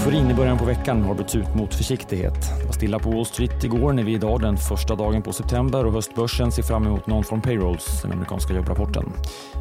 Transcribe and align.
Euforin 0.00 0.30
i 0.30 0.34
början 0.34 0.58
på 0.58 0.64
veckan 0.64 1.02
har 1.02 1.14
bytts 1.14 1.34
ut 1.34 1.54
mot 1.54 1.74
försiktighet. 1.74 2.34
Det 2.60 2.64
var 2.64 2.72
stilla 2.72 2.98
på 2.98 3.10
Wall 3.10 3.26
Street 3.26 3.64
igår 3.64 3.92
när 3.92 4.02
vi 4.02 4.14
idag 4.14 4.40
den 4.40 4.56
första 4.56 4.94
dagen 4.94 5.22
på 5.22 5.32
september 5.32 5.86
och 5.86 5.92
höstbörsen 5.92 6.52
ser 6.52 6.62
fram 6.62 6.86
emot 6.86 7.06
non-form 7.06 7.40
payrolls, 7.42 8.02
den 8.02 8.12
amerikanska 8.12 8.54
jobbrapporten. 8.54 9.12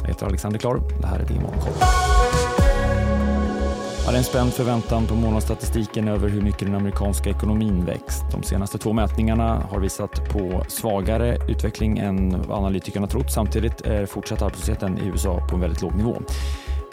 Jag 0.00 0.08
heter 0.08 0.26
Alexander 0.26 0.58
Klar. 0.58 0.80
Det 1.00 1.06
här 1.06 1.18
är 1.18 1.26
din 1.26 1.42
morgonkoll. 1.42 1.72
Ja, 4.04 4.10
det 4.10 4.16
är 4.16 4.18
en 4.18 4.24
spänd 4.24 4.52
förväntan 4.52 5.06
på 5.06 5.14
månadsstatistiken 5.14 6.08
över 6.08 6.28
hur 6.28 6.42
mycket 6.42 6.60
den 6.60 6.74
amerikanska 6.74 7.30
ekonomin 7.30 7.84
växt. 7.84 8.24
De 8.32 8.42
senaste 8.42 8.78
två 8.78 8.92
mätningarna 8.92 9.62
har 9.70 9.80
visat 9.80 10.28
på 10.28 10.64
svagare 10.68 11.38
utveckling 11.48 11.98
än 11.98 12.42
vad 12.48 12.58
analytikerna 12.58 13.06
trott. 13.06 13.32
Samtidigt 13.32 13.80
är 13.80 14.06
fortsatt 14.06 14.42
arbetslösheten 14.42 14.98
i 14.98 15.06
USA 15.06 15.46
på 15.50 15.54
en 15.54 15.60
väldigt 15.60 15.82
låg 15.82 15.94
nivå. 15.94 16.16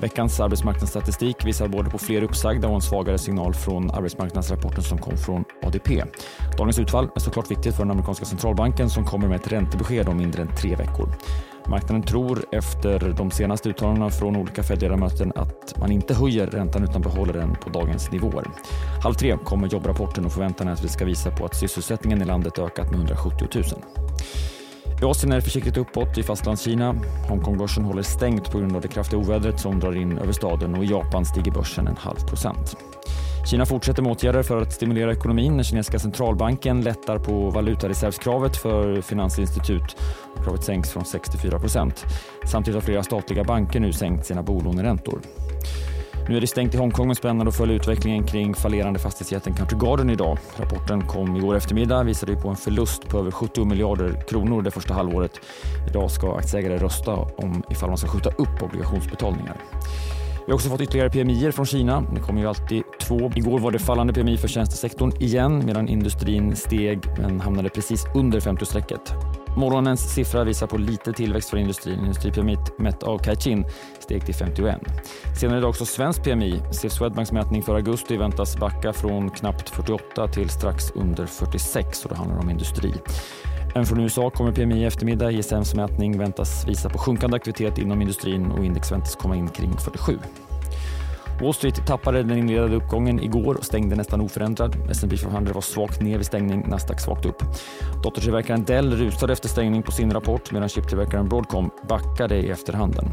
Veckans 0.00 0.40
arbetsmarknadsstatistik 0.40 1.46
visar 1.46 1.68
både 1.68 1.90
på 1.90 1.98
fler 1.98 2.22
uppsagda 2.22 2.68
och 2.68 2.74
en 2.74 2.80
svagare 2.80 3.18
signal 3.18 3.54
från 3.54 3.90
arbetsmarknadsrapporten 3.90 4.82
som 4.82 4.98
kom 4.98 5.16
från 5.16 5.44
ADP. 5.62 6.04
Dagens 6.58 6.78
utfall 6.78 7.08
är 7.16 7.20
såklart 7.20 7.50
viktigt 7.50 7.74
för 7.74 7.82
den 7.82 7.90
amerikanska 7.90 8.24
centralbanken 8.24 8.90
som 8.90 9.04
kommer 9.04 9.28
med 9.28 9.40
ett 9.40 9.52
räntebesked 9.52 10.08
om 10.08 10.16
mindre 10.16 10.42
än 10.42 10.56
tre 10.56 10.76
veckor. 10.76 11.08
Marknaden 11.66 12.02
tror 12.02 12.44
efter 12.52 13.14
de 13.16 13.30
senaste 13.30 13.68
uttalandena 13.68 14.10
från 14.10 14.36
olika 14.36 14.62
Fed-ledamöter 14.62 15.32
att 15.34 15.78
man 15.78 15.92
inte 15.92 16.14
höjer 16.14 16.46
räntan 16.46 16.84
utan 16.84 17.02
behåller 17.02 17.32
den 17.32 17.54
på 17.54 17.70
dagens 17.70 18.12
nivåer. 18.12 18.44
Halv 19.02 19.14
tre 19.14 19.36
kommer 19.44 19.68
jobbrapporten 19.68 20.24
och 20.24 20.32
förväntan 20.32 20.68
är 20.68 20.72
att 20.72 20.84
vi 20.84 20.88
ska 20.88 21.04
visa 21.04 21.30
på 21.30 21.44
att 21.44 21.56
sysselsättningen 21.56 22.22
i 22.22 22.24
landet 22.24 22.58
ökat 22.58 22.90
med 22.90 22.98
170 22.98 23.48
000. 23.54 23.64
I 25.02 25.04
Asien 25.04 25.32
är 25.32 25.36
det 25.36 25.42
försiktigt 25.42 25.76
uppåt 25.76 26.18
i 26.18 26.22
Fastlandskina. 26.22 26.94
Hongkongbörsen 27.28 27.84
håller 27.84 28.02
stängt 28.02 28.50
på 28.50 28.58
grund 28.58 28.76
av 28.76 28.82
det 28.82 28.88
kraftiga 28.88 29.20
ovädret 29.20 29.60
som 29.60 29.80
drar 29.80 29.96
in 29.96 30.18
över 30.18 30.32
staden 30.32 30.74
och 30.74 30.84
i 30.84 30.86
Japan 30.86 31.24
stiger 31.24 31.52
börsen 31.52 31.86
en 31.86 31.96
halv 31.96 32.26
procent. 32.28 32.76
Kina 33.46 33.66
fortsätter 33.66 34.02
med 34.02 34.12
åtgärder 34.12 34.42
för 34.42 34.62
att 34.62 34.72
stimulera 34.72 35.12
ekonomin. 35.12 35.54
Den 35.54 35.64
kinesiska 35.64 35.98
centralbanken 35.98 36.80
lättar 36.80 37.18
på 37.18 37.50
valutareservskravet 37.50 38.56
för 38.56 39.00
finansinstitut. 39.00 39.96
Kravet 40.44 40.64
sänks 40.64 40.90
från 40.90 41.04
64 41.04 41.58
procent. 41.58 42.04
Samtidigt 42.46 42.74
har 42.74 42.82
flera 42.86 43.02
statliga 43.02 43.44
banker 43.44 43.80
nu 43.80 43.92
sänkt 43.92 44.26
sina 44.26 44.42
bolåneräntor. 44.42 45.20
Nu 46.30 46.36
är 46.36 46.40
det 46.40 46.46
stängt 46.46 46.74
i 46.74 46.78
Hongkong 46.78 47.06
men 47.06 47.16
spännande 47.16 47.48
att 47.48 47.56
följa 47.56 47.74
utvecklingen 47.74 48.24
kring 48.26 48.54
fallerande 48.54 48.98
fastighetsjätten 48.98 49.54
Country 49.54 49.78
Garden 49.78 50.10
idag. 50.10 50.38
Rapporten 50.56 51.06
kom 51.06 51.36
igår 51.36 51.56
eftermiddag 51.56 52.02
visade 52.02 52.36
på 52.36 52.48
en 52.48 52.56
förlust 52.56 53.08
på 53.08 53.18
över 53.18 53.30
70 53.30 53.64
miljarder 53.64 54.22
kronor 54.28 54.62
det 54.62 54.70
första 54.70 54.94
halvåret. 54.94 55.40
Idag 55.88 56.10
ska 56.10 56.36
aktieägare 56.36 56.78
rösta 56.78 57.12
om 57.12 57.62
ifall 57.70 57.88
man 57.88 57.98
ska 57.98 58.08
skjuta 58.08 58.30
upp 58.30 58.62
obligationsbetalningar. 58.62 59.56
Vi 60.46 60.52
har 60.52 60.54
också 60.54 60.68
fått 60.68 60.80
ytterligare 60.80 61.10
PMI 61.10 61.52
från 61.52 61.66
Kina. 61.66 62.00
Det 62.14 62.20
kommer 62.20 62.40
ju 62.40 62.46
alltid 62.46 62.82
två. 63.00 63.32
Igår 63.34 63.58
var 63.58 63.70
det 63.70 63.78
fallande 63.78 64.12
PMI 64.12 64.36
för 64.36 64.48
tjänstesektorn 64.48 65.12
igen 65.20 65.62
medan 65.66 65.88
industrin 65.88 66.56
steg 66.56 66.98
men 67.18 67.40
hamnade 67.40 67.68
precis 67.68 68.06
under 68.14 68.40
50-strecket. 68.40 69.14
Morgonens 69.56 70.14
siffra 70.14 70.44
visar 70.44 70.66
på 70.66 70.78
lite 70.78 71.12
tillväxt 71.12 71.50
för 71.50 71.56
industrin. 71.56 71.98
Industripyramid 71.98 72.58
mätt 72.78 73.02
av 73.02 73.18
Caixin 73.18 73.64
steg 73.98 74.26
till 74.26 74.34
51. 74.34 74.80
Senare 75.40 75.58
idag 75.58 75.70
också 75.70 75.86
svensk 75.86 76.24
PMI. 76.24 76.62
SIF 76.72 76.92
Swedbanks 76.92 77.32
mätning 77.32 77.62
för 77.62 77.74
augusti 77.74 78.16
väntas 78.16 78.56
backa 78.56 78.92
från 78.92 79.30
knappt 79.30 79.68
48 79.68 80.28
till 80.28 80.48
strax 80.50 80.90
under 80.90 81.26
46 81.26 82.04
och 82.04 82.10
det 82.10 82.16
handlar 82.16 82.38
om 82.38 82.50
industri. 82.50 82.94
Även 83.74 83.86
från 83.86 84.00
USA 84.00 84.30
kommer 84.30 84.52
PMI 84.52 84.82
i 84.82 84.84
eftermiddag. 84.84 85.30
ISMs 85.30 85.74
mätning 85.74 86.18
väntas 86.18 86.68
visa 86.68 86.88
på 86.88 86.98
sjunkande 86.98 87.36
aktivitet 87.36 87.78
inom 87.78 88.00
industrin 88.00 88.50
och 88.50 88.64
index 88.64 88.92
väntas 88.92 89.16
komma 89.16 89.36
in 89.36 89.48
kring 89.48 89.72
47. 89.72 90.18
Wall 91.40 91.54
Street 91.54 91.86
tappade 91.86 92.22
den 92.22 92.38
inledande 92.38 92.76
uppgången 92.76 93.20
igår 93.20 93.54
och 93.54 93.64
stängde 93.64 93.96
nästan 93.96 94.20
oförändrad. 94.20 94.76
S&P 94.90 95.16
500 95.16 95.52
var 95.52 95.60
svagt 95.60 96.00
ner 96.00 96.16
vid 96.16 96.26
stängning, 96.26 96.64
Nasdaq 96.68 97.00
svagt 97.00 97.26
upp. 97.26 97.42
Dottertillverkaren 98.02 98.64
Dell 98.64 98.96
rusade 98.96 99.32
efter 99.32 99.48
stängning 99.48 99.82
på 99.82 99.92
sin 99.92 100.12
rapport 100.12 100.52
medan 100.52 100.68
chiptillverkaren 100.68 101.28
Broadcom 101.28 101.70
backade 101.88 102.36
i 102.36 102.50
efterhanden. 102.50 103.04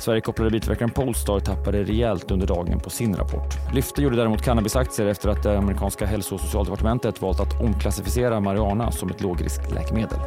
Sverigekopplade 0.00 0.50
biltillverkaren 0.50 0.90
Polestar 0.90 1.40
tappade 1.40 1.84
rejält 1.84 2.30
under 2.30 2.46
dagen 2.46 2.80
på 2.80 2.90
sin 2.90 3.16
rapport. 3.16 3.74
Lyfte 3.74 4.02
gjorde 4.02 4.16
däremot 4.16 4.42
cannabisaktier 4.42 5.06
efter 5.06 5.28
att 5.28 5.42
det 5.42 5.58
amerikanska 5.58 6.06
hälso 6.06 6.34
och 6.34 6.40
socialdepartementet 6.40 7.22
valt 7.22 7.40
att 7.40 7.60
omklassificera 7.60 8.40
marijuana 8.40 8.90
som 8.90 9.10
ett 9.10 9.20
lågriskläkemedel. 9.20 10.18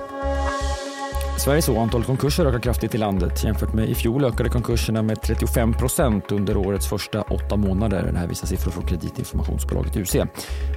Sveriges 1.44 1.70
antal 1.70 1.84
antalet 1.84 2.08
konkurser 2.08 2.46
ökar 2.46 2.60
kraftigt 2.60 2.96
i 2.96 2.98
landet. 2.98 3.44
Jämfört 3.44 3.74
med 3.74 3.90
i 3.90 3.96
fjol 3.96 4.26
ökade 4.26 4.50
konkurserna 4.50 5.02
med 5.02 5.22
35 5.22 5.74
procent 5.74 6.32
under 6.32 6.58
årets 6.58 6.88
första 6.88 7.22
åtta 7.22 7.56
månader. 7.56 8.10
Det 8.12 8.20
här 8.20 8.28
visar 8.28 8.48
siffror 8.48 8.72
från 8.72 8.86
kreditinformationsbolaget 8.86 9.98
UC. 9.98 10.16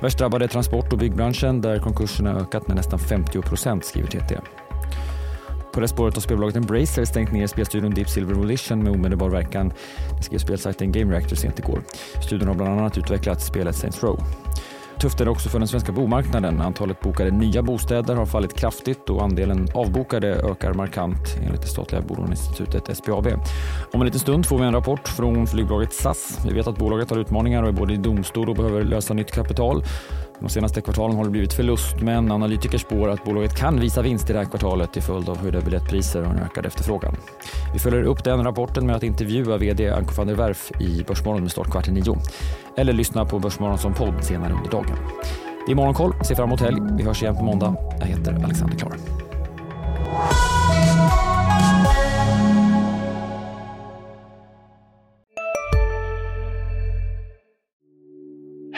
Värst 0.03 0.19
drabbade 0.19 0.45
är 0.45 0.49
transport 0.49 0.93
och 0.93 0.99
byggbranschen 0.99 1.61
där 1.61 1.79
konkurserna 1.79 2.41
ökat 2.41 2.69
med 2.69 2.77
nästan 2.77 2.99
50 2.99 3.43
procent, 3.43 3.85
skriver 3.85 4.09
TT. 4.09 4.39
På 5.73 5.81
det 5.81 5.89
spåret 5.89 6.15
har 6.15 6.21
spelbolaget 6.21 6.57
Embracer 6.57 7.05
stängt 7.05 7.33
ner 7.33 7.47
spelstudion 7.47 7.95
Deep 7.95 8.09
Silver 8.09 8.35
Volition 8.35 8.83
med 8.83 8.93
omedelbar 8.93 9.29
verkan. 9.29 9.73
Det 10.19 10.25
skrev 10.25 10.39
spelsajten 10.39 10.93
Game 10.93 11.13
Reactor 11.13 11.37
sent 11.37 11.59
igår. 11.59 11.83
Studion 12.23 12.49
har 12.49 12.55
bland 12.55 12.81
annat 12.81 12.99
utvecklat 12.99 13.43
spelet 13.43 13.77
Saints 13.77 14.03
Row. 14.03 14.21
Tufft 14.99 15.21
är 15.21 15.25
det 15.25 15.31
också 15.31 15.49
för 15.49 15.59
den 15.59 15.69
svenska 15.69 15.93
bomarknaden. 15.93 16.61
Antalet 16.61 17.01
bokade 17.01 17.31
nya 17.31 17.63
bostäder 17.63 18.15
har 18.15 18.27
fallit 18.27 18.55
kraftigt 18.55 19.11
och 19.11 19.23
andelen 19.23 19.69
avbokade 19.75 20.29
ökar 20.29 20.75
markant 20.75 21.37
enligt 21.47 21.63
det 21.63 21.69
statliga 21.69 22.03
bolåneinstitutet 22.03 22.97
SBAB. 22.97 23.27
Om 23.93 24.01
en 24.01 24.07
liten 24.07 24.21
stund 24.21 24.47
får 24.47 24.59
vi 24.59 24.65
en 24.65 24.73
rapport 24.73 25.09
från 25.09 25.47
flygbolaget 25.47 25.93
SAS. 25.93 26.39
Vi 26.47 26.55
vet 26.55 26.67
att 26.67 26.79
bolaget 26.79 27.11
har 27.11 27.19
utmaningar 27.19 27.63
och 27.63 27.69
är 27.69 27.73
både 27.73 27.95
i 27.95 27.97
domstol 27.97 28.49
och 28.49 28.57
behöver 28.57 28.85
lösa 28.85 29.15
nytt 29.15 29.33
kapital. 29.33 29.85
De 30.41 30.49
senaste 30.49 30.81
kvartalen 30.81 31.17
har 31.17 31.25
det 31.25 31.31
blivit 31.31 31.53
förlust 31.53 32.01
men 32.01 32.33
analytiker 32.33 32.79
spår 32.79 33.09
att 33.09 33.25
bolaget 33.25 33.57
kan 33.57 33.81
visa 33.81 34.03
vinst 34.03 34.31
i 34.31 34.33
det 34.33 34.39
här 34.39 34.47
kvartalet 34.47 34.93
till 34.93 35.03
följd 35.03 35.29
av 35.29 35.39
höjda 35.39 35.61
biljettpriser 35.61 36.21
och 36.21 36.31
en 36.31 36.39
ökad 36.39 36.67
efterfrågan. 36.67 37.17
Vi 37.73 37.79
följer 37.79 38.03
upp 38.03 38.25
den 38.25 38.45
rapporten 38.45 38.87
med 38.87 38.97
att 38.97 39.03
intervjua 39.03 39.57
vd 39.57 39.91
Anko 39.91 40.15
van 40.15 40.27
der 40.27 40.35
Werf 40.35 40.73
i 40.81 41.05
Börsmorgon 41.09 41.43
med 41.43 41.51
start 41.51 41.71
kvart 41.71 41.89
i 41.89 41.93
nio. 41.93 42.19
Eller 42.77 42.93
lyssna 42.93 43.25
på 43.25 43.39
Börsmorgon 43.39 43.79
som 43.79 43.95
podd 43.95 44.25
senare 44.25 44.53
under 44.53 44.71
dagen. 44.71 44.97
Det 45.67 45.73
är 45.73 45.77
Morgonkoll, 45.77 46.15
ser 46.25 46.35
fram 46.35 46.49
emot 46.49 46.61
helg. 46.61 46.81
Vi 46.97 47.05
hörs 47.05 47.23
igen 47.23 47.37
på 47.37 47.45
måndag. 47.45 47.77
Jag 48.01 48.07
heter 48.07 48.45
Alexander 48.45 48.77
Klar. 48.77 49.24